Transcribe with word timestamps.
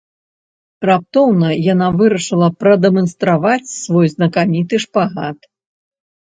Раптоўна 0.89 1.49
яна 1.73 1.87
вырашыла 1.99 2.49
прадэманстраваць 2.63 3.77
свой 3.83 4.13
знакаміты 4.17 4.85
шпагат. 4.89 5.39